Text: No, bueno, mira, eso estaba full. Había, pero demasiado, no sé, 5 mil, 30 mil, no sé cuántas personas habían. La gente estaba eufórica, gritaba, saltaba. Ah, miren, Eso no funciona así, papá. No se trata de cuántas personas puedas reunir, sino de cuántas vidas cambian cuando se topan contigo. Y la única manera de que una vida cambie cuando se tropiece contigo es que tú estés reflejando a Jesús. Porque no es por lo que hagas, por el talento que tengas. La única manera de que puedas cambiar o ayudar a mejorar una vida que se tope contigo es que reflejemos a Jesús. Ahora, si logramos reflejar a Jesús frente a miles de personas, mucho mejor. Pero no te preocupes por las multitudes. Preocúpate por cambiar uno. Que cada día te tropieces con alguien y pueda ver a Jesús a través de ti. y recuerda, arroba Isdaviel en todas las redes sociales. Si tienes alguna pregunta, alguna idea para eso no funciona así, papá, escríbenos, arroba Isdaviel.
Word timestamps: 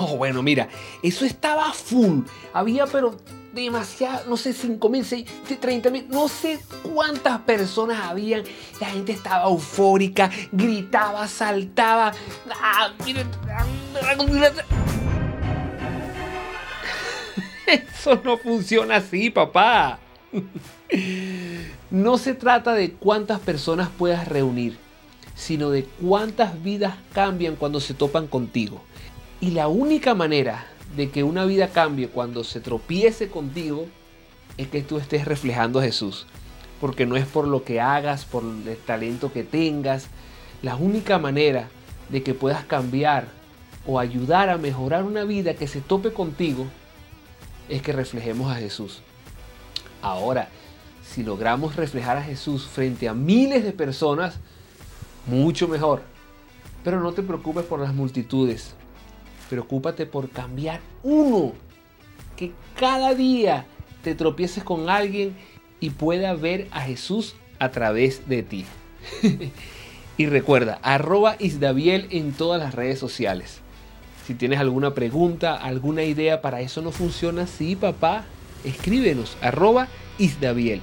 No, 0.00 0.16
bueno, 0.16 0.42
mira, 0.42 0.68
eso 1.02 1.26
estaba 1.26 1.72
full. 1.74 2.22
Había, 2.54 2.86
pero 2.86 3.18
demasiado, 3.52 4.30
no 4.30 4.38
sé, 4.38 4.54
5 4.54 4.88
mil, 4.88 5.04
30 5.60 5.90
mil, 5.90 6.08
no 6.08 6.26
sé 6.26 6.58
cuántas 6.82 7.40
personas 7.40 8.00
habían. 8.06 8.44
La 8.80 8.86
gente 8.88 9.12
estaba 9.12 9.50
eufórica, 9.50 10.30
gritaba, 10.52 11.28
saltaba. 11.28 12.12
Ah, 12.50 12.92
miren, 13.04 13.28
Eso 17.66 18.20
no 18.24 18.38
funciona 18.38 18.96
así, 18.96 19.30
papá. 19.30 19.98
No 21.92 22.18
se 22.18 22.34
trata 22.34 22.72
de 22.72 22.92
cuántas 22.92 23.40
personas 23.40 23.88
puedas 23.88 24.28
reunir, 24.28 24.76
sino 25.34 25.70
de 25.70 25.84
cuántas 26.00 26.62
vidas 26.62 26.94
cambian 27.12 27.56
cuando 27.56 27.80
se 27.80 27.94
topan 27.94 28.28
contigo. 28.28 28.80
Y 29.40 29.52
la 29.52 29.68
única 29.68 30.14
manera 30.14 30.66
de 30.96 31.10
que 31.10 31.22
una 31.22 31.46
vida 31.46 31.68
cambie 31.68 32.08
cuando 32.08 32.44
se 32.44 32.60
tropiece 32.60 33.30
contigo 33.30 33.86
es 34.58 34.68
que 34.68 34.82
tú 34.82 34.98
estés 34.98 35.24
reflejando 35.24 35.78
a 35.78 35.82
Jesús. 35.82 36.26
Porque 36.78 37.06
no 37.06 37.16
es 37.16 37.24
por 37.24 37.48
lo 37.48 37.64
que 37.64 37.80
hagas, 37.80 38.26
por 38.26 38.42
el 38.42 38.76
talento 38.76 39.32
que 39.32 39.42
tengas. 39.42 40.08
La 40.62 40.76
única 40.76 41.18
manera 41.18 41.70
de 42.10 42.22
que 42.22 42.34
puedas 42.34 42.64
cambiar 42.64 43.28
o 43.86 43.98
ayudar 43.98 44.50
a 44.50 44.58
mejorar 44.58 45.04
una 45.04 45.24
vida 45.24 45.54
que 45.54 45.68
se 45.68 45.80
tope 45.80 46.12
contigo 46.12 46.66
es 47.70 47.80
que 47.80 47.92
reflejemos 47.92 48.52
a 48.52 48.56
Jesús. 48.56 49.00
Ahora, 50.02 50.50
si 51.02 51.22
logramos 51.22 51.76
reflejar 51.76 52.18
a 52.18 52.22
Jesús 52.22 52.66
frente 52.66 53.08
a 53.08 53.14
miles 53.14 53.64
de 53.64 53.72
personas, 53.72 54.38
mucho 55.26 55.66
mejor. 55.66 56.02
Pero 56.84 57.00
no 57.00 57.12
te 57.12 57.22
preocupes 57.22 57.64
por 57.64 57.80
las 57.80 57.94
multitudes. 57.94 58.74
Preocúpate 59.50 60.06
por 60.06 60.30
cambiar 60.30 60.80
uno. 61.02 61.52
Que 62.36 62.52
cada 62.78 63.14
día 63.14 63.66
te 64.04 64.14
tropieces 64.14 64.62
con 64.62 64.88
alguien 64.88 65.36
y 65.80 65.90
pueda 65.90 66.34
ver 66.34 66.68
a 66.70 66.82
Jesús 66.82 67.34
a 67.58 67.70
través 67.70 68.28
de 68.28 68.44
ti. 68.44 68.64
y 70.16 70.26
recuerda, 70.26 70.78
arroba 70.82 71.34
Isdaviel 71.40 72.06
en 72.10 72.32
todas 72.32 72.60
las 72.60 72.76
redes 72.76 73.00
sociales. 73.00 73.60
Si 74.24 74.34
tienes 74.34 74.60
alguna 74.60 74.94
pregunta, 74.94 75.56
alguna 75.56 76.04
idea 76.04 76.40
para 76.40 76.60
eso 76.60 76.80
no 76.80 76.92
funciona 76.92 77.42
así, 77.42 77.74
papá, 77.74 78.24
escríbenos, 78.64 79.36
arroba 79.42 79.88
Isdaviel. 80.18 80.80